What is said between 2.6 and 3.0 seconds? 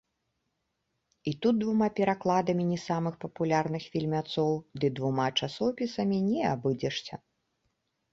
не